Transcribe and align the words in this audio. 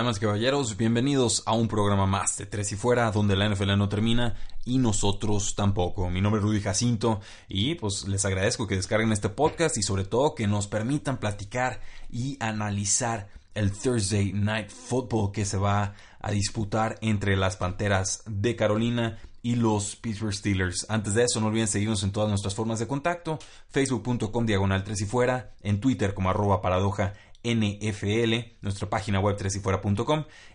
Damas 0.00 0.18
caballeros, 0.18 0.78
bienvenidos 0.78 1.42
a 1.44 1.52
un 1.52 1.68
programa 1.68 2.06
más 2.06 2.38
de 2.38 2.46
Tres 2.46 2.72
y 2.72 2.76
Fuera, 2.76 3.10
donde 3.10 3.36
la 3.36 3.46
NFL 3.46 3.76
no 3.76 3.90
termina 3.90 4.34
y 4.64 4.78
nosotros 4.78 5.54
tampoco. 5.54 6.08
Mi 6.08 6.22
nombre 6.22 6.38
es 6.38 6.46
Rudy 6.46 6.62
Jacinto 6.62 7.20
y 7.48 7.74
pues 7.74 8.08
les 8.08 8.24
agradezco 8.24 8.66
que 8.66 8.76
descarguen 8.76 9.12
este 9.12 9.28
podcast 9.28 9.76
y 9.76 9.82
sobre 9.82 10.06
todo 10.06 10.34
que 10.34 10.46
nos 10.46 10.68
permitan 10.68 11.18
platicar 11.18 11.82
y 12.08 12.38
analizar 12.40 13.28
el 13.52 13.72
Thursday 13.72 14.32
Night 14.32 14.70
Football 14.70 15.32
que 15.32 15.44
se 15.44 15.58
va 15.58 15.92
a 16.18 16.30
disputar 16.30 16.96
entre 17.02 17.36
las 17.36 17.58
Panteras 17.58 18.22
de 18.24 18.56
Carolina 18.56 19.18
y 19.42 19.56
los 19.56 19.96
Pittsburgh 19.96 20.32
Steelers. 20.34 20.86
Antes 20.88 21.12
de 21.12 21.24
eso, 21.24 21.40
no 21.40 21.48
olviden 21.48 21.68
seguirnos 21.68 22.02
en 22.04 22.12
todas 22.12 22.30
nuestras 22.30 22.54
formas 22.54 22.78
de 22.78 22.86
contacto, 22.86 23.38
facebook.com 23.68 24.46
diagonal 24.46 24.82
3 24.82 25.00
y 25.00 25.04
fuera, 25.04 25.52
en 25.62 25.80
Twitter 25.80 26.14
como 26.14 26.30
arroba 26.30 26.62
paradoja 26.62 27.12
NFL, 27.42 28.56
nuestra 28.60 28.90
página 28.90 29.20
web 29.20 29.36
3 29.36 29.60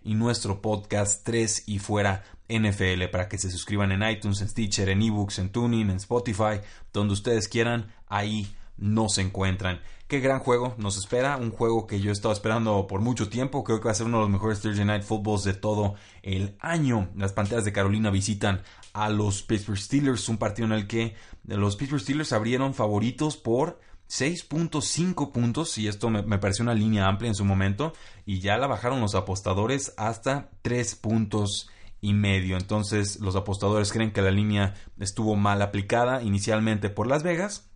y 0.04 0.14
nuestro 0.14 0.62
podcast 0.62 1.26
3 1.26 1.64
y 1.68 1.80
fuera 1.80 2.24
NFL 2.48 3.06
para 3.12 3.28
que 3.28 3.38
se 3.38 3.50
suscriban 3.50 3.92
en 3.92 4.08
iTunes, 4.08 4.42
en 4.42 4.50
Stitcher, 4.50 4.90
en 4.90 5.02
eBooks, 5.02 5.40
en 5.40 5.50
Tuning, 5.50 5.90
en 5.90 5.98
Spotify, 5.98 6.62
donde 6.94 7.14
ustedes 7.14 7.48
quieran, 7.48 7.92
ahí 8.08 8.48
nos 8.78 9.18
encuentran. 9.18 9.82
Qué 10.08 10.20
gran 10.20 10.40
juego 10.40 10.76
nos 10.78 10.98
espera, 10.98 11.38
un 11.38 11.50
juego 11.50 11.88
que 11.88 12.00
yo 12.00 12.12
he 12.12 12.14
estado 12.14 12.34
esperando 12.34 12.86
por 12.86 13.02
mucho 13.02 13.28
tiempo, 13.30 13.64
creo 13.64 13.80
que 13.80 13.86
va 13.86 13.92
a 13.92 13.96
ser 13.96 14.06
uno 14.06 14.18
de 14.18 14.24
los 14.24 14.32
mejores 14.32 14.62
Thursday 14.62 14.86
Night 14.86 15.02
Footballs 15.02 15.44
de 15.44 15.56
todo 15.56 15.96
el 16.22 16.56
año. 16.60 17.10
Las 17.16 17.34
Panteras 17.34 17.66
de 17.66 17.74
Carolina 17.74 18.12
visitan 18.12 18.62
a 18.94 19.10
los 19.10 19.42
Pittsburgh 19.42 19.80
Steelers, 19.80 20.30
un 20.30 20.38
partido 20.38 20.68
en 20.68 20.74
el 20.74 20.88
que 20.88 21.16
los 21.46 21.76
Pittsburgh 21.76 22.02
Steelers 22.02 22.34
abrieron 22.34 22.76
favoritos 22.76 23.38
por 23.38 23.80
6.5 24.10 25.32
puntos 25.32 25.78
y 25.78 25.88
esto 25.88 26.10
me, 26.10 26.22
me, 26.24 26.38
pareció 26.38 26.64
una 26.64 26.74
línea 26.74 27.08
amplia 27.08 27.30
en 27.30 27.36
su 27.36 27.46
momento 27.46 27.94
y 28.26 28.40
ya 28.40 28.58
la 28.58 28.68
bajaron 28.68 29.02
los 29.02 29.16
apostadores 29.16 29.94
hasta 29.98 30.50
3 30.62 30.96
puntos 30.96 31.70
y 32.02 32.14
medio 32.14 32.58
entonces 32.58 33.20
los 33.20 33.36
apostadores 33.36 33.92
creen 33.92 34.12
que 34.12 34.22
la 34.22 34.32
línea 34.32 34.76
estuvo 35.00 35.36
mal 35.36 35.62
aplicada 35.62 36.22
inicialmente 36.22 36.90
por 36.90 37.08
Las 37.08 37.24
Vegas 37.24 37.70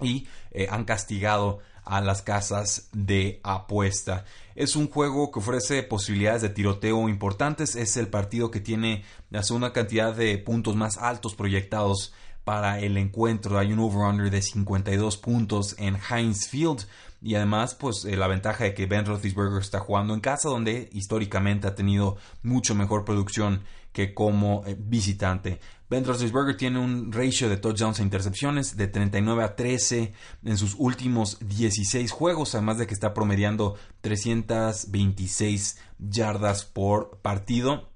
y 0.00 0.26
eh, 0.50 0.68
han 0.70 0.84
castigado 0.84 1.60
a 1.84 2.00
las 2.00 2.22
casas 2.22 2.88
de 2.92 3.40
apuesta. 3.42 4.24
Es 4.54 4.76
un 4.76 4.88
juego 4.88 5.30
que 5.30 5.38
ofrece 5.38 5.82
posibilidades 5.82 6.42
de 6.42 6.48
tiroteo 6.48 7.08
importantes. 7.08 7.76
Es 7.76 7.96
el 7.96 8.08
partido 8.08 8.50
que 8.50 8.60
tiene 8.60 9.04
la 9.30 9.42
segunda 9.42 9.72
cantidad 9.72 10.14
de 10.14 10.38
puntos 10.38 10.76
más 10.76 10.96
altos 10.96 11.34
proyectados 11.34 12.14
para 12.44 12.78
el 12.80 12.96
encuentro. 12.96 13.58
Hay 13.58 13.72
un 13.72 13.80
over-under 13.80 14.30
de 14.30 14.42
52 14.42 15.16
puntos 15.16 15.74
en 15.78 15.96
Heinz 15.96 16.48
Field. 16.48 16.86
Y 17.20 17.36
además, 17.36 17.74
pues 17.74 18.04
eh, 18.04 18.16
la 18.16 18.28
ventaja 18.28 18.64
de 18.64 18.74
que 18.74 18.86
Ben 18.86 19.06
Roethlisberger 19.06 19.62
está 19.62 19.80
jugando 19.80 20.12
en 20.12 20.20
casa, 20.20 20.50
donde 20.50 20.90
históricamente 20.92 21.66
ha 21.66 21.74
tenido 21.74 22.16
mucho 22.42 22.74
mejor 22.74 23.04
producción 23.04 23.62
que 23.92 24.12
como 24.12 24.62
eh, 24.66 24.76
visitante. 24.78 25.58
Ben 25.88 26.04
Roethlisberger 26.04 26.56
tiene 26.56 26.80
un 26.80 27.12
ratio 27.12 27.48
de 27.48 27.56
touchdowns 27.56 28.00
e 28.00 28.02
intercepciones 28.02 28.76
de 28.76 28.88
39 28.88 29.44
a 29.44 29.56
13 29.56 30.12
en 30.44 30.58
sus 30.58 30.74
últimos 30.76 31.38
16 31.40 32.10
juegos, 32.10 32.54
además 32.54 32.76
de 32.78 32.86
que 32.86 32.94
está 32.94 33.14
promediando 33.14 33.76
326 34.02 35.78
yardas 35.98 36.64
por 36.64 37.18
partido 37.22 37.88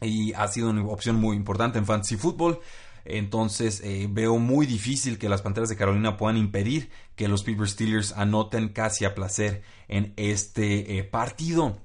y 0.00 0.32
ha 0.34 0.46
sido 0.48 0.70
una 0.70 0.84
opción 0.84 1.16
muy 1.16 1.36
importante 1.36 1.78
en 1.78 1.86
fantasy 1.86 2.16
football. 2.16 2.60
Entonces 3.08 3.80
eh, 3.82 4.06
veo 4.10 4.38
muy 4.38 4.66
difícil 4.66 5.18
que 5.18 5.28
las 5.28 5.42
Panteras 5.42 5.68
de 5.68 5.76
Carolina 5.76 6.16
puedan 6.16 6.36
impedir 6.36 6.90
que 7.16 7.28
los 7.28 7.42
Pittsburgh 7.42 7.68
Steelers 7.68 8.12
anoten 8.12 8.68
casi 8.68 9.04
a 9.04 9.14
placer 9.14 9.62
en 9.88 10.12
este 10.16 10.98
eh, 10.98 11.04
partido. 11.04 11.78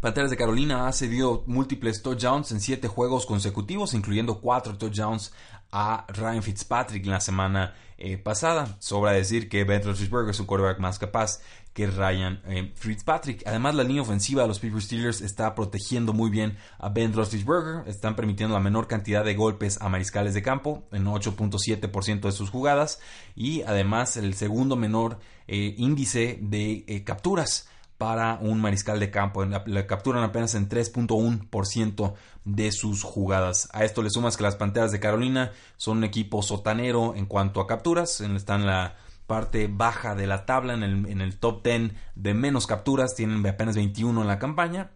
Panteras 0.00 0.30
de 0.30 0.36
Carolina 0.36 0.86
ha 0.86 0.92
cedido 0.92 1.42
múltiples 1.46 2.02
touchdowns 2.02 2.52
en 2.52 2.60
siete 2.60 2.86
juegos 2.86 3.24
consecutivos, 3.24 3.94
incluyendo 3.94 4.40
cuatro 4.40 4.76
touchdowns 4.76 5.32
a 5.72 6.06
Ryan 6.08 6.42
Fitzpatrick 6.42 7.04
en 7.04 7.10
la 7.10 7.20
semana 7.20 7.74
eh, 7.98 8.18
pasada. 8.18 8.76
Sobra 8.78 9.12
decir 9.12 9.48
que 9.48 9.64
Ben 9.64 9.82
Roethlisberger 9.82 10.30
es 10.30 10.40
un 10.40 10.46
quarterback 10.46 10.78
más 10.78 10.98
capaz 10.98 11.40
que 11.72 11.86
Ryan 11.86 12.40
eh, 12.46 12.72
Fitzpatrick. 12.74 13.42
Además, 13.46 13.74
la 13.74 13.84
línea 13.84 14.02
ofensiva 14.02 14.42
de 14.42 14.48
los 14.48 14.58
Pittsburgh 14.58 14.82
Steelers 14.82 15.20
está 15.20 15.54
protegiendo 15.54 16.12
muy 16.12 16.30
bien 16.30 16.56
a 16.78 16.88
Ben 16.88 17.12
Roethlisberger. 17.12 17.88
Están 17.88 18.16
permitiendo 18.16 18.54
la 18.54 18.60
menor 18.60 18.86
cantidad 18.86 19.24
de 19.24 19.34
golpes 19.34 19.80
a 19.80 19.88
mariscales 19.88 20.34
de 20.34 20.42
campo, 20.42 20.86
en 20.92 21.06
8.7% 21.06 22.20
de 22.20 22.32
sus 22.32 22.50
jugadas. 22.50 23.00
Y 23.34 23.62
además, 23.62 24.16
el 24.16 24.34
segundo 24.34 24.76
menor 24.76 25.18
eh, 25.48 25.74
índice 25.76 26.38
de 26.40 27.02
capturas 27.04 27.68
para 27.98 28.38
un 28.40 28.60
mariscal 28.60 29.00
de 29.00 29.10
campo. 29.10 29.44
La, 29.44 29.86
capturan 29.86 30.22
apenas 30.22 30.54
en 30.54 30.68
3.1% 30.68 32.14
de 32.44 32.72
sus 32.72 33.02
jugadas. 33.02 33.68
A 33.72 33.84
esto 33.84 34.02
le 34.02 34.10
sumas 34.10 34.36
que 34.36 34.42
las 34.42 34.56
Panteras 34.56 34.92
de 34.92 35.00
Carolina 35.00 35.52
son 35.76 35.98
un 35.98 36.04
equipo 36.04 36.42
sotanero 36.42 37.14
en 37.14 37.26
cuanto 37.26 37.60
a 37.60 37.66
capturas. 37.66 38.20
Están 38.20 38.62
en 38.62 38.66
la 38.66 38.96
parte 39.26 39.68
baja 39.68 40.14
de 40.14 40.26
la 40.26 40.46
tabla, 40.46 40.74
en 40.74 40.82
el, 40.82 41.06
en 41.06 41.20
el 41.20 41.38
top 41.38 41.64
10 41.64 41.92
de 42.14 42.34
menos 42.34 42.66
capturas. 42.66 43.14
Tienen 43.14 43.46
apenas 43.46 43.76
21 43.76 44.20
en 44.20 44.26
la 44.26 44.38
campaña. 44.38 44.90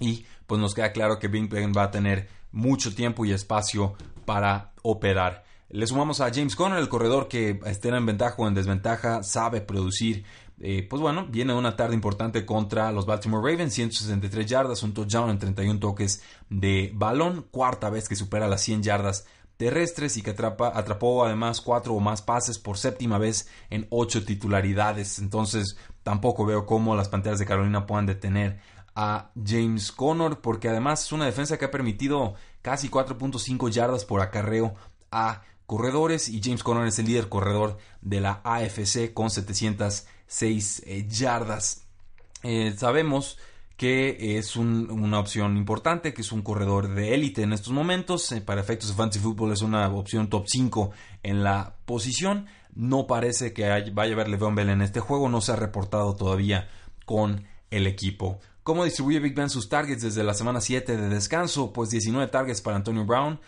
Y 0.00 0.26
pues 0.46 0.60
nos 0.60 0.74
queda 0.74 0.92
claro 0.92 1.18
que 1.18 1.28
Big 1.28 1.48
Ben 1.48 1.72
va 1.76 1.84
a 1.84 1.90
tener 1.90 2.28
mucho 2.50 2.94
tiempo 2.94 3.24
y 3.24 3.32
espacio 3.32 3.94
para 4.24 4.72
operar. 4.82 5.44
Le 5.72 5.86
sumamos 5.86 6.20
a 6.20 6.30
James 6.30 6.54
Conner, 6.54 6.78
el 6.78 6.90
corredor 6.90 7.28
que 7.28 7.58
esté 7.64 7.88
en 7.88 8.04
ventaja 8.04 8.34
o 8.36 8.46
en 8.46 8.52
desventaja, 8.52 9.22
sabe 9.22 9.62
producir 9.62 10.22
eh, 10.60 10.86
pues 10.88 11.02
bueno, 11.02 11.26
viene 11.28 11.54
una 11.54 11.76
tarde 11.76 11.94
importante 11.94 12.46
contra 12.46 12.92
los 12.92 13.06
Baltimore 13.06 13.50
Ravens, 13.50 13.74
163 13.74 14.46
yardas, 14.46 14.82
un 14.82 14.94
touchdown 14.94 15.30
en 15.30 15.38
31 15.38 15.80
toques 15.80 16.22
de 16.50 16.92
balón, 16.94 17.46
cuarta 17.50 17.90
vez 17.90 18.08
que 18.08 18.16
supera 18.16 18.48
las 18.48 18.62
100 18.62 18.82
yardas 18.82 19.26
terrestres 19.56 20.16
y 20.16 20.22
que 20.22 20.30
atrapa, 20.30 20.72
atrapó 20.74 21.24
además 21.24 21.60
cuatro 21.60 21.94
o 21.94 22.00
más 22.00 22.20
pases 22.20 22.58
por 22.58 22.78
séptima 22.78 23.18
vez 23.18 23.48
en 23.70 23.86
ocho 23.90 24.24
titularidades. 24.24 25.20
Entonces 25.20 25.76
tampoco 26.02 26.44
veo 26.44 26.66
cómo 26.66 26.96
las 26.96 27.08
Panteras 27.08 27.38
de 27.38 27.46
Carolina 27.46 27.86
puedan 27.86 28.06
detener 28.06 28.60
a 28.94 29.30
James 29.44 29.92
Conner 29.92 30.40
porque 30.40 30.68
además 30.68 31.04
es 31.04 31.12
una 31.12 31.26
defensa 31.26 31.58
que 31.58 31.66
ha 31.66 31.70
permitido 31.70 32.34
casi 32.60 32.88
4.5 32.88 33.70
yardas 33.70 34.04
por 34.04 34.20
acarreo 34.20 34.74
a 35.10 35.42
corredores 35.66 36.28
y 36.28 36.42
James 36.42 36.62
Conner 36.62 36.86
es 36.86 36.98
el 36.98 37.06
líder 37.06 37.28
corredor 37.28 37.78
de 38.00 38.20
la 38.20 38.40
AFC 38.44 39.14
con 39.14 39.30
706 40.32 40.82
eh, 40.86 41.06
yardas. 41.08 41.84
Eh, 42.42 42.74
sabemos 42.76 43.38
que 43.76 44.38
es 44.38 44.56
una 44.56 45.18
opción 45.18 45.56
importante, 45.56 46.14
que 46.14 46.22
es 46.22 46.32
un 46.32 46.42
corredor 46.42 46.94
de 46.94 47.14
élite 47.14 47.42
en 47.42 47.52
estos 47.52 47.72
momentos. 47.72 48.32
Eh, 48.32 48.40
para 48.40 48.60
efectos 48.60 48.88
de 48.88 48.94
fantasy 48.94 49.20
football 49.20 49.52
es 49.52 49.62
una 49.62 49.88
opción 49.88 50.30
top 50.30 50.44
5 50.46 50.90
en 51.22 51.44
la 51.44 51.74
posición. 51.84 52.46
No 52.74 53.06
parece 53.06 53.52
que 53.52 53.68
vaya 53.92 54.12
a 54.12 54.14
haber 54.14 54.28
Le'Veon 54.28 54.54
Bell 54.54 54.70
en 54.70 54.82
este 54.82 55.00
juego, 55.00 55.28
no 55.28 55.40
se 55.42 55.52
ha 55.52 55.56
reportado 55.56 56.16
todavía 56.16 56.68
con 57.04 57.44
el 57.70 57.86
equipo. 57.86 58.40
¿Cómo 58.62 58.84
distribuye 58.84 59.18
Big 59.18 59.34
Ben 59.34 59.50
sus 59.50 59.68
targets 59.68 60.02
desde 60.02 60.22
la 60.22 60.34
semana 60.34 60.60
7 60.60 60.96
de 60.96 61.08
descanso? 61.08 61.72
Pues 61.72 61.90
19 61.90 62.28
targets 62.28 62.60
para 62.60 62.76
Antonio 62.76 63.04
Brown, 63.04 63.40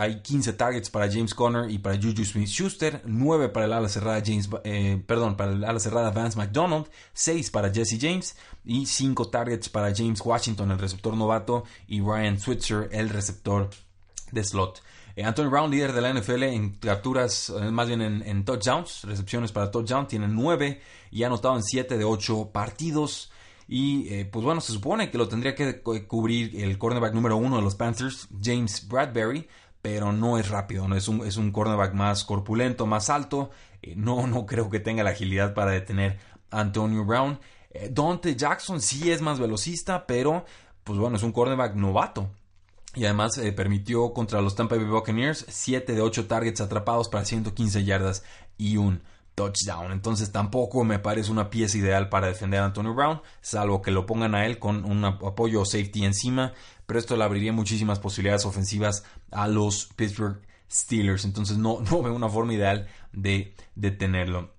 hay 0.00 0.20
15 0.20 0.54
targets 0.54 0.90
para 0.90 1.08
James 1.08 1.32
Conner 1.32 1.70
y 1.70 1.78
para 1.78 1.94
Juju 1.94 2.24
Smith-Schuster, 2.24 3.02
9 3.04 3.50
para 3.50 3.66
el 3.66 3.72
ala 3.72 3.88
cerrada 3.88 4.20
James, 4.24 4.48
eh, 4.64 5.00
perdón, 5.06 5.36
para 5.36 5.52
el 5.52 5.62
ala 5.62 5.78
cerrada 5.78 6.10
Vance 6.10 6.36
McDonald, 6.36 6.88
6 7.12 7.52
para 7.52 7.72
Jesse 7.72 7.98
James 8.00 8.36
y 8.64 8.86
5 8.86 9.28
targets 9.28 9.68
para 9.68 9.94
James 9.94 10.20
Washington, 10.24 10.72
el 10.72 10.78
receptor 10.80 11.16
novato, 11.16 11.62
y 11.86 12.00
Ryan 12.00 12.40
Switzer, 12.40 12.88
el 12.90 13.10
receptor 13.10 13.70
de 14.32 14.42
slot. 14.42 14.82
Eh, 15.14 15.22
Antonio 15.22 15.52
Brown, 15.52 15.70
líder 15.70 15.92
de 15.92 16.00
la 16.00 16.12
NFL 16.12 16.42
en 16.42 16.70
capturas, 16.76 17.50
eh, 17.50 17.70
más 17.70 17.86
bien 17.86 18.02
en, 18.02 18.22
en, 18.22 18.44
touchdowns, 18.44 19.04
recepciones 19.04 19.52
para 19.52 19.70
touchdown, 19.70 20.08
tiene 20.08 20.26
9 20.26 20.80
y 21.12 21.22
ha 21.22 21.28
anotado 21.28 21.54
en 21.54 21.62
7 21.62 21.96
de 21.96 22.04
8 22.04 22.50
partidos. 22.52 23.30
Y 23.68 24.08
eh, 24.14 24.24
pues 24.24 24.44
bueno, 24.44 24.62
se 24.62 24.72
supone 24.72 25.10
que 25.10 25.18
lo 25.18 25.28
tendría 25.28 25.54
que 25.54 25.82
cubrir 25.82 26.58
el 26.58 26.78
cornerback 26.78 27.12
número 27.12 27.36
uno 27.36 27.56
de 27.56 27.62
los 27.62 27.74
Panthers, 27.74 28.26
James 28.42 28.88
Bradbury, 28.88 29.46
pero 29.82 30.10
no 30.10 30.38
es 30.38 30.48
rápido, 30.48 30.88
¿no? 30.88 30.96
es, 30.96 31.06
un, 31.06 31.24
es 31.26 31.36
un 31.36 31.52
cornerback 31.52 31.92
más 31.92 32.24
corpulento, 32.24 32.86
más 32.86 33.10
alto. 33.10 33.50
eh, 33.82 33.94
no, 33.94 34.26
no 34.26 34.46
creo 34.46 34.70
que 34.70 34.80
tenga 34.80 35.02
la 35.02 35.10
agilidad 35.10 35.52
para 35.54 35.72
detener 35.72 36.18
a 36.50 36.60
Antonio 36.60 37.04
Brown. 37.04 37.38
Eh, 37.70 37.90
Dante 37.92 38.34
Jackson 38.34 38.80
sí 38.80 39.10
es 39.10 39.20
más 39.20 39.38
velocista, 39.38 40.06
pero 40.06 40.46
pues 40.82 40.98
bueno, 40.98 41.16
es 41.16 41.22
un 41.22 41.32
cornerback 41.32 41.74
novato. 41.74 42.30
Y 42.94 43.04
además 43.04 43.36
eh, 43.36 43.52
permitió 43.52 44.12
contra 44.14 44.40
los 44.40 44.54
Tampa 44.54 44.76
Bay 44.76 44.86
Buccaneers 44.86 45.44
7 45.46 45.94
de 45.94 46.00
8 46.00 46.26
targets 46.26 46.62
atrapados 46.62 47.08
para 47.10 47.24
115 47.24 47.84
yardas 47.84 48.24
y 48.56 48.78
un 48.78 49.02
touchdown. 49.38 49.92
Entonces 49.92 50.32
tampoco 50.32 50.82
me 50.82 50.98
parece 50.98 51.30
una 51.30 51.48
pieza 51.48 51.78
ideal 51.78 52.08
para 52.08 52.26
defender 52.26 52.60
a 52.60 52.64
Antonio 52.64 52.92
Brown, 52.92 53.22
salvo 53.40 53.80
que 53.80 53.92
lo 53.92 54.04
pongan 54.04 54.34
a 54.34 54.44
él 54.46 54.58
con 54.58 54.84
un 54.84 55.04
apoyo 55.04 55.64
safety 55.64 56.04
encima. 56.04 56.52
Pero 56.86 56.98
esto 56.98 57.16
le 57.16 57.22
abriría 57.22 57.52
muchísimas 57.52 58.00
posibilidades 58.00 58.44
ofensivas 58.46 59.04
a 59.30 59.46
los 59.46 59.86
Pittsburgh 59.94 60.40
Steelers. 60.68 61.24
Entonces 61.24 61.56
no, 61.56 61.80
no 61.90 62.02
veo 62.02 62.14
una 62.14 62.28
forma 62.28 62.52
ideal 62.54 62.88
de 63.12 63.54
detenerlo. 63.76 64.50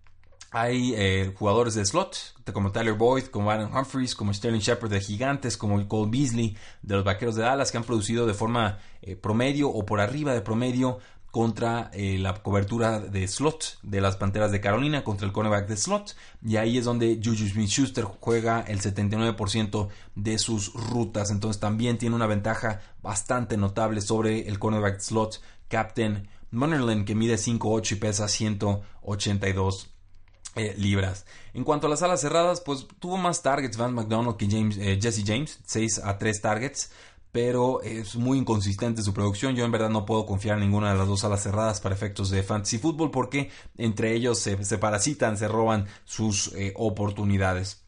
Hay 0.51 0.93
eh, 0.95 1.31
jugadores 1.37 1.75
de 1.75 1.85
slot, 1.85 2.17
como 2.53 2.71
Tyler 2.71 2.95
Boyd, 2.95 3.25
como 3.25 3.51
Aaron 3.51 3.75
Humphries, 3.75 4.15
como 4.15 4.33
Sterling 4.33 4.61
Shepard 4.61 4.89
de 4.89 4.99
Gigantes, 4.99 5.57
como 5.57 5.87
Cole 5.87 6.09
Beasley 6.09 6.57
de 6.81 6.95
los 6.95 7.03
Vaqueros 7.03 7.35
de 7.35 7.43
Dallas, 7.43 7.71
que 7.71 7.77
han 7.77 7.83
producido 7.83 8.25
de 8.25 8.33
forma 8.33 8.79
eh, 9.03 9.15
promedio 9.15 9.69
o 9.69 9.85
por 9.85 9.99
arriba 9.99 10.33
de 10.33 10.41
promedio 10.41 10.97
contra 11.31 11.91
eh, 11.93 12.17
la 12.17 12.33
cobertura 12.41 12.99
de 12.99 13.27
slot 13.27 13.79
de 13.83 14.01
las 14.01 14.17
Panteras 14.17 14.51
de 14.51 14.61
Carolina, 14.61 15.03
contra 15.03 15.27
el 15.27 15.33
cornerback 15.33 15.67
de 15.67 15.77
slot. 15.77 16.15
Y 16.43 16.57
ahí 16.57 16.77
es 16.77 16.85
donde 16.85 17.19
Juju 17.23 17.47
Smith-Schuster 17.47 18.05
juega 18.05 18.61
el 18.61 18.81
79% 18.81 19.89
de 20.15 20.37
sus 20.39 20.73
rutas. 20.73 21.31
Entonces 21.31 21.59
también 21.59 21.97
tiene 21.97 22.15
una 22.15 22.27
ventaja 22.27 22.81
bastante 23.01 23.57
notable 23.57 24.01
sobre 24.01 24.47
el 24.47 24.59
cornerback 24.59 24.99
slot, 24.99 25.41
Captain 25.67 26.27
Munnerlin, 26.51 27.05
que 27.05 27.15
mide 27.15 27.35
5'8 27.35 27.91
y 27.91 27.95
pesa 27.95 28.27
182 28.27 29.89
eh, 30.55 30.73
libras. 30.77 31.25
En 31.53 31.63
cuanto 31.63 31.87
a 31.87 31.89
las 31.91 32.01
alas 32.01 32.21
cerradas, 32.21 32.61
pues 32.61 32.87
tuvo 32.99 33.17
más 33.17 33.43
targets 33.43 33.77
Van 33.77 33.93
McDonald 33.93 34.35
que 34.35 34.47
James, 34.49 34.77
eh, 34.77 34.99
Jesse 34.99 35.23
James, 35.25 35.59
6 35.65 36.01
a 36.03 36.17
3 36.17 36.41
targets, 36.41 36.91
pero 37.31 37.81
es 37.81 38.15
muy 38.15 38.39
inconsistente 38.39 39.01
su 39.01 39.13
producción. 39.13 39.55
Yo 39.55 39.65
en 39.65 39.71
verdad 39.71 39.89
no 39.89 40.05
puedo 40.05 40.25
confiar 40.25 40.57
en 40.57 40.61
ninguna 40.61 40.91
de 40.91 40.97
las 40.97 41.07
dos 41.07 41.23
alas 41.23 41.43
cerradas 41.43 41.81
para 41.81 41.95
efectos 41.95 42.29
de 42.29 42.43
fantasy 42.43 42.77
fútbol 42.77 43.11
porque 43.11 43.51
entre 43.77 44.13
ellos 44.13 44.39
se, 44.39 44.77
parasitan, 44.77 45.37
se 45.37 45.47
roban 45.47 45.85
sus 46.05 46.53
eh, 46.55 46.73
oportunidades. 46.75 47.83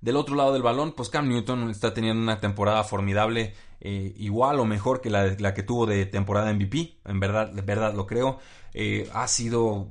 Del 0.00 0.16
otro 0.16 0.34
lado 0.34 0.54
del 0.54 0.62
balón, 0.62 0.92
pues 0.92 1.10
Cam 1.10 1.28
Newton 1.28 1.68
está 1.68 1.92
teniendo 1.92 2.22
una 2.22 2.40
temporada 2.40 2.82
formidable, 2.84 3.54
igual 3.80 4.58
o 4.58 4.64
mejor 4.64 5.02
que 5.02 5.10
la, 5.10 5.54
que 5.54 5.62
tuvo 5.62 5.84
de 5.84 6.06
temporada 6.06 6.52
MVP, 6.54 7.00
en 7.04 7.20
verdad, 7.20 7.50
de 7.50 7.60
verdad 7.60 7.92
lo 7.92 8.06
creo. 8.06 8.38
ha 9.12 9.28
sido 9.28 9.90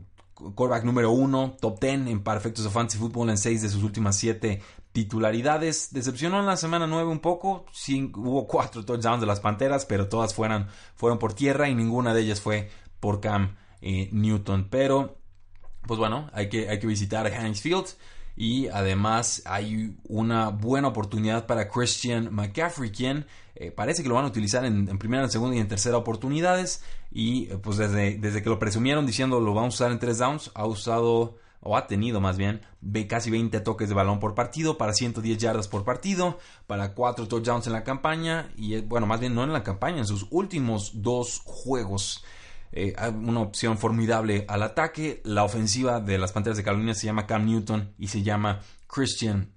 quarterback 0.56 0.84
número 0.84 1.12
uno, 1.12 1.57
top 1.60 1.80
10 1.80 2.07
en 2.07 2.24
perfectos 2.24 2.63
de 2.63 2.69
fantasy 2.69 2.98
football 2.98 3.30
en 3.30 3.38
seis 3.38 3.62
de 3.62 3.69
sus 3.69 3.84
últimas 3.84 4.16
siete 4.16 4.62
titularidades. 4.91 5.94
Decepcionó 5.94 6.39
en 6.39 6.45
la 6.45 6.57
semana 6.57 6.88
9 6.88 7.09
un 7.09 7.19
poco, 7.19 7.65
hubo 8.15 8.47
cuatro 8.47 8.86
touchdowns 8.86 9.21
de 9.21 9.27
las 9.27 9.39
Panteras, 9.39 9.86
pero 9.86 10.07
todas 10.07 10.33
fueron, 10.33 10.68
fueron 10.95 11.19
por 11.19 11.33
tierra 11.33 11.69
y 11.69 11.75
ninguna 11.75 12.13
de 12.13 12.21
ellas 12.21 12.41
fue 12.41 12.69
por 13.00 13.21
Cam 13.21 13.56
eh, 13.81 14.09
Newton. 14.12 14.68
Pero, 14.69 15.18
pues 15.88 16.00
bueno, 16.00 16.30
hay 16.33 16.50
que, 16.50 16.69
hay 16.69 16.80
que 16.80 16.88
visitar 16.88 17.27
Heinz 17.27 17.62
Field. 17.62 17.88
Y 18.36 18.69
además 18.69 19.41
hay 19.45 19.97
una 20.06 20.47
buena 20.47 20.88
oportunidad 20.88 21.45
para 21.45 21.68
Christian 21.68 22.33
McCaffrey, 22.33 22.89
quien 22.89 23.25
eh, 23.56 23.69
parece 23.69 24.01
que 24.01 24.07
lo 24.07 24.15
van 24.15 24.24
a 24.24 24.30
utilizar 24.30 24.63
en, 24.63 24.97
primera, 24.97 25.24
en 25.24 25.30
segunda 25.30 25.57
y 25.57 25.59
en 25.59 25.68
tercera 25.68 25.97
oportunidades. 25.97 26.81
Y 27.12 27.51
eh, 27.51 27.57
pues 27.57 27.75
desde, 27.75 28.18
desde 28.18 28.41
que 28.41 28.50
lo 28.50 28.57
presumieron 28.57 29.06
diciendo 29.06 29.41
lo 29.41 29.53
vamos 29.53 29.74
a 29.74 29.75
usar 29.75 29.91
en 29.91 30.00
tres 30.00 30.19
downs, 30.19 30.51
ha 30.56 30.65
usado 30.65 31.36
o 31.62 31.76
ha 31.76 31.88
tenido 31.88 32.22
más 32.22 32.38
bien 32.38 32.62
casi 33.08 33.30
20 33.30 33.60
toques 33.62 33.90
de 33.90 33.96
balón 33.96 34.20
por 34.20 34.36
partido 34.36 34.78
para 34.78 34.94
110 34.94 35.38
yardas 35.38 35.68
por 35.68 35.84
partido, 35.84 36.40
para 36.68 36.94
4 36.94 37.28
touchdowns 37.28 37.68
en 37.68 37.74
la 37.74 37.84
campaña 37.84 38.52
y 38.56 38.76
eh, 38.76 38.82
bueno, 38.82 39.08
más 39.08 39.20
bien 39.20 39.36
no 39.36 39.44
en 39.44 39.54
la 39.54 39.64
campaña, 39.64 40.00
en 40.00 40.08
sus 40.08 40.28
últimos 40.30 41.02
dos 41.02 41.42
juegos. 41.46 42.24
una 42.72 43.42
opción 43.42 43.78
formidable 43.78 44.46
al 44.48 44.64
ataque. 44.64 45.22
La 45.24 45.44
ofensiva 45.44 46.00
de 46.00 46.18
las 46.18 46.32
Panteras 46.32 46.58
de 46.58 46.64
Carolina 46.64 46.94
se 46.94 47.08
llama 47.08 47.26
Cam 47.26 47.46
Newton 47.46 47.94
y 47.98 48.08
se 48.08 48.22
llama 48.22 48.60
Christian 48.88 49.52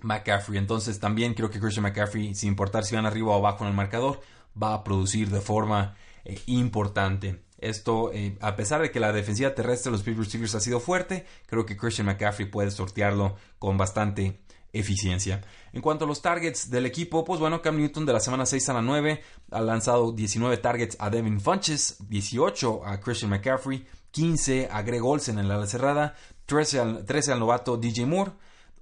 McCaffrey. 0.00 0.58
Entonces 0.58 1.00
también 1.00 1.34
creo 1.34 1.50
que 1.50 1.60
Christian 1.60 1.84
McCaffrey, 1.84 2.34
sin 2.34 2.50
importar 2.50 2.84
si 2.84 2.94
van 2.94 3.06
arriba 3.06 3.32
o 3.32 3.34
abajo 3.34 3.64
en 3.64 3.70
el 3.70 3.76
marcador, 3.76 4.20
va 4.60 4.74
a 4.74 4.84
producir 4.84 5.30
de 5.30 5.40
forma 5.40 5.96
eh, 6.24 6.40
importante. 6.46 7.42
Esto, 7.58 8.12
eh, 8.12 8.36
a 8.40 8.56
pesar 8.56 8.80
de 8.80 8.90
que 8.90 9.00
la 9.00 9.12
defensiva 9.12 9.54
terrestre 9.54 9.90
de 9.90 9.96
los 9.96 10.04
Pittsburgh 10.04 10.28
Steelers 10.28 10.54
ha 10.54 10.60
sido 10.60 10.80
fuerte, 10.80 11.26
creo 11.46 11.66
que 11.66 11.76
Christian 11.76 12.06
McCaffrey 12.06 12.48
puede 12.48 12.70
sortearlo 12.70 13.36
con 13.58 13.76
bastante 13.76 14.40
eficiencia. 14.72 15.42
En 15.72 15.82
cuanto 15.82 16.04
a 16.04 16.08
los 16.08 16.22
targets 16.22 16.70
del 16.70 16.86
equipo, 16.86 17.24
pues 17.24 17.40
bueno, 17.40 17.62
Cam 17.62 17.76
Newton 17.76 18.06
de 18.06 18.12
la 18.12 18.20
semana 18.20 18.46
6 18.46 18.68
a 18.68 18.74
la 18.74 18.82
9 18.82 19.22
ha 19.50 19.60
lanzado 19.60 20.12
19 20.12 20.58
targets 20.58 20.96
a 21.00 21.10
Devin 21.10 21.40
Funches, 21.40 21.96
18 22.08 22.82
a 22.84 23.00
Christian 23.00 23.30
McCaffrey, 23.30 23.86
15 24.10 24.68
a 24.70 24.82
Greg 24.82 25.04
Olsen 25.04 25.38
en 25.38 25.48
la 25.48 25.66
cerrada, 25.66 26.14
13 26.46 26.80
al, 26.80 27.04
13 27.04 27.32
al 27.32 27.40
novato 27.40 27.76
DJ 27.76 28.06
Moore, 28.06 28.32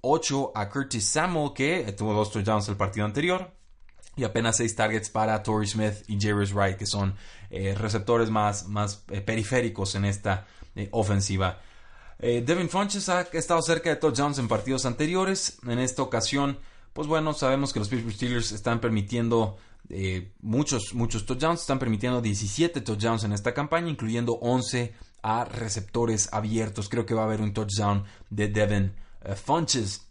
8 0.01 0.51
a 0.55 0.69
Curtis 0.69 1.05
Samuel, 1.09 1.53
que 1.53 1.91
tuvo 1.93 2.13
dos 2.13 2.31
touchdowns 2.31 2.69
el 2.69 2.77
partido 2.77 3.05
anterior. 3.05 3.56
Y 4.17 4.23
apenas 4.23 4.57
6 4.57 4.75
targets 4.75 5.09
para 5.09 5.41
Torrey 5.43 5.67
Smith 5.67 6.03
y 6.07 6.19
Jerry 6.19 6.51
Wright, 6.51 6.75
que 6.75 6.87
son 6.87 7.15
eh, 7.51 7.75
receptores 7.77 8.29
más, 8.31 8.67
más 8.67 9.05
eh, 9.09 9.21
periféricos 9.21 9.93
en 9.95 10.05
esta 10.05 10.47
eh, 10.75 10.89
ofensiva. 10.91 11.61
Devin 12.19 12.67
Funches 12.67 13.09
ha 13.09 13.21
estado 13.33 13.61
cerca 13.61 13.91
de 13.91 13.97
touchdowns 13.97 14.39
en 14.39 14.47
partidos 14.47 14.87
anteriores. 14.87 15.59
En 15.67 15.77
esta 15.77 16.01
ocasión, 16.01 16.57
pues 16.93 17.07
bueno, 17.07 17.31
sabemos 17.33 17.71
que 17.71 17.77
los 17.77 17.89
Pittsburgh 17.89 18.15
Steelers 18.15 18.51
están 18.53 18.81
permitiendo 18.81 19.59
muchos, 20.41 20.95
muchos 20.95 21.27
touchdowns. 21.27 21.61
Están 21.61 21.77
permitiendo 21.77 22.19
17 22.19 22.81
touchdowns 22.81 23.23
en 23.23 23.33
esta 23.33 23.53
campaña, 23.53 23.87
incluyendo 23.87 24.33
11 24.41 24.95
a 25.21 25.45
receptores 25.45 26.33
abiertos. 26.33 26.89
Creo 26.89 27.05
que 27.05 27.13
va 27.13 27.21
a 27.21 27.25
haber 27.25 27.39
un 27.39 27.53
touchdown 27.53 28.03
de 28.31 28.47
Devin 28.47 28.95
Funches. 29.35 30.07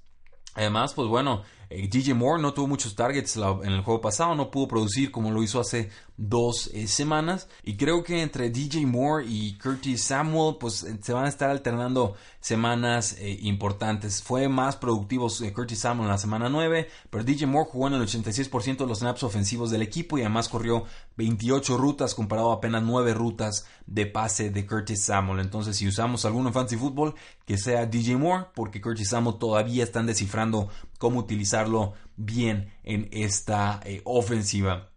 Además, 0.55 0.95
pues 0.95 1.09
bueno, 1.09 1.43
eh, 1.71 1.89
DJ 1.89 2.15
Moore 2.15 2.41
no 2.41 2.53
tuvo 2.53 2.67
muchos 2.67 2.95
targets 2.95 3.37
en 3.37 3.73
el 3.73 3.83
juego 3.83 4.01
pasado, 4.01 4.35
no 4.35 4.51
pudo 4.51 4.69
producir 4.69 5.11
como 5.11 5.31
lo 5.31 5.43
hizo 5.43 5.61
hace 5.61 5.91
dos 6.17 6.71
eh, 6.73 6.87
semanas. 6.87 7.49
Y 7.63 7.77
creo 7.77 8.03
que 8.03 8.23
entre 8.23 8.51
DJ 8.51 8.87
Moore 8.87 9.27
y 9.29 9.59
Curtis 9.59 10.03
Samuel, 10.03 10.57
pues 10.59 10.87
se 11.01 11.13
van 11.13 11.25
a 11.25 11.29
estar 11.29 11.51
alternando 11.51 12.15
semanas 12.41 13.17
importantes. 13.41 14.23
Fue 14.23 14.49
más 14.49 14.77
productivo 14.77 15.29
Curtis 15.53 15.81
Samuel 15.81 16.07
en 16.07 16.13
la 16.13 16.19
semana 16.19 16.49
9, 16.49 16.89
pero 17.11 17.25
DJ 17.25 17.47
Moore 17.47 17.69
jugó 17.71 17.89
en 17.89 17.95
el 17.95 18.03
86% 18.03 18.77
de 18.77 18.87
los 18.87 19.01
snaps 19.01 19.25
ofensivos 19.25 19.71
del 19.71 19.83
equipo 19.83 20.17
y 20.17 20.21
además 20.21 20.49
corrió 20.49 20.85
28 21.17 21.77
rutas 21.77 22.15
comparado 22.15 22.53
a 22.53 22.57
apenas 22.57 22.83
9 22.85 23.15
rutas 23.15 23.67
de 23.87 24.07
pase 24.07 24.51
de 24.51 24.67
Curtis 24.67 25.05
Samuel. 25.05 25.41
Entonces, 25.41 25.77
si 25.77 25.89
usamos 25.89 26.25
alguno 26.25 26.49
en 26.49 26.55
Fantasy 26.55 26.77
Football, 26.77 27.15
que 27.45 27.59
sea 27.59 27.87
DJ 27.87 28.17
Moore, 28.17 28.47
porque 28.55 28.81
Curtis 28.81 29.11
Samuel 29.11 29.39
todavía 29.39 29.85
están 29.85 30.07
descifrando 30.07 30.69
cómo 30.99 31.21
utilizarlo 31.21 31.95
bien 32.17 32.73
en 32.83 33.09
esta 33.13 33.81
eh, 33.85 34.01
ofensiva. 34.05 34.91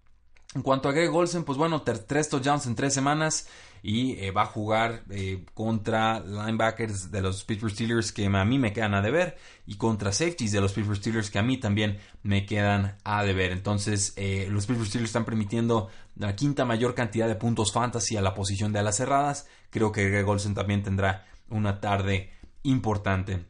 En 0.55 0.63
cuanto 0.63 0.89
a 0.89 0.91
Greg 0.91 1.13
Olsen, 1.13 1.43
pues 1.43 1.57
bueno, 1.57 1.83
tres 1.83 2.29
touchdowns 2.29 2.65
en 2.65 2.73
tres 2.73 2.93
semanas 2.93 3.47
y 3.83 4.13
eh, 4.13 4.31
va 4.31 4.41
a 4.41 4.47
jugar 4.47 5.03
eh, 5.11 5.45
contra 5.53 6.19
linebackers 6.19 7.11
de 7.11 7.21
los 7.21 7.43
Pittsburgh 7.43 7.71
Steelers 7.71 8.11
que 8.11 8.25
a 8.25 8.45
mí 8.45 8.57
me 8.57 8.73
quedan 8.73 8.95
a 8.95 9.01
deber 9.01 9.37
y 9.67 9.77
contra 9.77 10.11
safeties 10.11 10.51
de 10.51 10.59
los 10.59 10.73
Pittsburgh 10.73 10.97
Steelers 10.97 11.29
que 11.29 11.37
a 11.37 11.43
mí 11.43 11.57
también 11.57 11.99
me 12.23 12.47
quedan 12.47 12.97
a 13.03 13.23
deber. 13.23 13.51
Entonces, 13.51 14.15
los 14.49 14.65
Pittsburgh 14.65 14.87
Steelers 14.87 15.09
están 15.09 15.25
permitiendo 15.25 15.89
la 16.15 16.35
quinta 16.35 16.65
mayor 16.65 16.95
cantidad 16.95 17.27
de 17.27 17.35
puntos 17.35 17.71
fantasy 17.71 18.17
a 18.17 18.21
la 18.21 18.33
posición 18.33 18.73
de 18.73 18.79
alas 18.79 18.97
cerradas. 18.97 19.47
Creo 19.69 19.91
que 19.91 20.09
Greg 20.09 20.27
Olsen 20.27 20.55
también 20.55 20.81
tendrá 20.81 21.27
una 21.49 21.79
tarde 21.79 22.31
importante. 22.63 23.45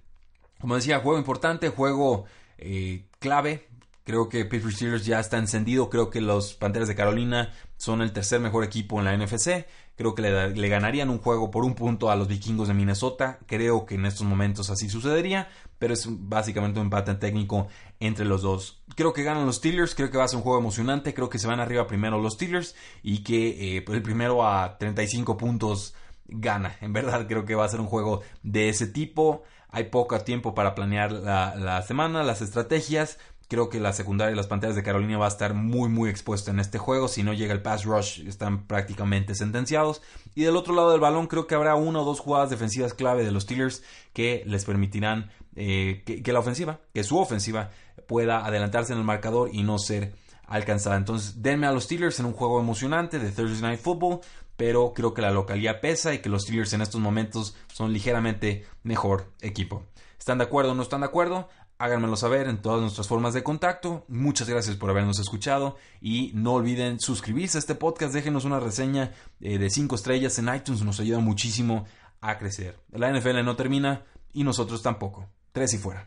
Como 0.60 0.75
decía, 0.75 1.00
juego 1.00 1.18
importante, 1.18 1.70
juego 1.70 2.25
eh, 2.58 3.06
clave. 3.20 3.68
Creo 4.04 4.28
que 4.28 4.44
Pittsburgh 4.46 4.74
Steelers 4.74 5.06
ya 5.06 5.20
está 5.20 5.38
encendido. 5.38 5.89
Creo 5.89 6.10
que 6.10 6.20
los 6.20 6.54
Panteras 6.54 6.88
de 6.88 6.96
Carolina 6.96 7.54
son 7.78 8.01
el 8.01 8.12
tercer 8.12 8.39
mejor 8.39 8.63
equipo 8.63 9.00
en 9.00 9.06
la 9.06 9.16
NFC. 9.16 9.68
Creo 9.96 10.16
que 10.16 10.22
le, 10.22 10.70
ganarían 10.70 11.10
un 11.10 11.20
juego 11.20 11.51
por 11.51 11.63
un 11.63 11.75
punto 11.75 12.10
a 12.10 12.16
los 12.16 12.28
vikingos 12.28 12.68
de 12.68 12.74
Minnesota. 12.74 13.39
Creo 13.46 13.86
que 13.86 13.96
en 13.96 14.06
estos 14.06 14.25
momentos 14.25 14.70
así 14.70 14.89
sucedería. 14.89 15.50
Pero 15.78 15.94
es 15.94 16.08
básicamente 16.10 16.80
un 16.80 16.88
empate 16.88 17.16
técnico 17.16 17.68
entre 18.00 18.25
los 18.25 18.42
dos. 18.42 18.82
Creo 18.96 19.13
que 19.13 19.24
ganan 19.24 19.46
los 19.46 19.58
Steelers. 19.58 19.96
Creo 19.96 20.10
que 20.10 20.18
va 20.18 20.25
a 20.25 20.28
ser 20.28 20.38
un 20.38 20.44
juego 20.44 20.60
emocionante. 20.60 21.13
Creo 21.13 21.30
que 21.30 21.39
se 21.39 21.48
van 21.48 21.60
arriba 21.60 21.88
primero 21.88 22.20
los 22.20 22.34
Steelers. 22.34 22.75
Y 23.04 23.24
que 23.24 23.78
eh, 23.78 23.82
pues 23.82 23.96
el 23.96 24.01
primero 24.01 24.46
a 24.46 24.78
35 24.78 25.38
puntos 25.38 25.94
gana. 26.25 26.75
En 26.82 26.94
verdad 26.94 27.28
creo 27.28 27.46
que 27.46 27.56
va 27.56 27.66
a 27.66 27.70
ser 27.70 27.80
un 27.80 27.88
juego 27.88 28.22
de 28.44 28.70
ese 28.70 28.88
tipo. 28.88 29.44
Hay 29.72 29.86
poco 29.86 30.20
tiempo 30.22 30.56
para 30.56 30.76
planear 30.76 31.12
la, 31.12 31.82
semana, 31.84 32.24
las 32.24 32.42
estrategias. 32.42 33.20
Creo 33.48 33.70
que 33.70 33.80
la 33.80 33.94
secundaria 33.94 34.32
de 34.32 34.36
las 34.36 34.48
Panteras 34.48 34.76
de 34.76 34.84
Carolina 34.84 35.18
va 35.18 35.26
a 35.26 35.30
estar 35.30 35.54
muy 35.54 35.90
muy 35.90 36.10
expuesta 36.10 36.52
en 36.52 36.60
este 36.60 36.78
juego. 36.78 37.08
Si 37.08 37.24
no 37.24 37.34
llega 37.34 37.54
el 37.54 37.62
pass 37.62 37.84
rush, 37.84 38.28
están 38.28 38.66
prácticamente 38.68 39.34
sentenciados. 39.36 40.02
Y 40.36 40.44
del 40.44 40.56
otro 40.56 40.76
lado 40.76 40.92
del 40.92 41.00
balón 41.00 41.28
creo 41.28 41.48
que 41.48 41.56
habrá 41.56 41.76
una 41.76 42.02
o 42.02 42.06
dos 42.06 42.20
jugadas 42.20 42.50
defensivas 42.50 42.94
clave 42.94 43.24
de 43.24 43.32
los 43.32 43.44
Steelers 43.44 43.84
que 44.14 44.44
les 44.46 44.66
permitirán 44.66 45.32
eh, 45.56 46.04
que, 46.06 46.34
la 46.34 46.40
ofensiva, 46.40 46.80
que 46.94 47.04
su 47.04 47.18
ofensiva 47.18 47.72
pueda 48.08 48.46
adelantarse 48.46 48.94
en 48.94 49.00
el 49.00 49.06
marcador 49.06 49.50
y 49.52 49.64
no 49.64 49.78
ser 49.80 50.14
alcanzada. 50.46 50.98
Entonces 50.98 51.42
denme 51.42 51.68
a 51.68 51.72
los 51.72 51.86
Steelers 51.86 52.20
en 52.20 52.26
un 52.26 52.34
juego 52.34 52.60
emocionante 52.60 53.20
de 53.20 53.32
Thursday 53.32 53.62
Night 53.62 53.80
Football. 53.80 54.22
Pero 54.60 54.94
creo 54.94 55.13
que 55.13 55.22
la 55.22 55.32
localidad 55.32 55.80
pesa 55.80 56.13
y 56.13 56.20
que 56.20 56.28
los 56.28 56.44
Steelers 56.44 56.74
en 56.74 56.82
estos 56.82 57.00
momentos 57.00 57.56
son 57.74 57.94
ligeramente 57.94 58.66
mejor 58.84 59.32
equipo. 59.39 59.86
¿Están 60.20 60.38
de 60.38 60.44
acuerdo 60.44 60.74
o 60.74 60.75
no 60.75 60.84
están 60.84 61.00
de 61.00 61.08
acuerdo? 61.08 61.48
háganmelo 61.80 62.18
saber 62.18 62.48
en 62.48 62.62
todas 62.62 62.82
nuestras 62.82 63.08
formas 63.08 63.34
de 63.34 63.42
contacto. 63.42 64.04
Muchas 64.10 64.50
gracias 64.50 64.75
por 64.75 64.89
habernos 64.89 65.18
escuchado 65.18 65.78
y 66.01 66.32
no 66.36 66.56
olviden 66.56 67.00
suscribirse 67.00 67.58
a 67.58 67.60
este 67.60 67.74
podcast, 67.74 68.13
déjenos 68.13 68.44
una 68.44 68.60
reseña 68.60 69.13
eh, 69.39 69.58
de 69.58 69.70
5 69.70 69.96
estrellas 69.96 70.38
en 70.39 70.54
iTunes, 70.54 70.84
nos 70.84 71.00
ayuda 71.00 71.20
muchísimo 71.20 71.86
a 72.20 72.38
crecer. 72.38 72.78
La 72.92 73.10
NFL 73.12 73.46
no 73.46 73.56
termina 73.56 74.04
y 74.34 74.44
nosotros 74.44 74.82
tampoco. 74.82 75.30
Tres 75.54 75.74
y 75.74 75.78
fuera. 75.78 76.06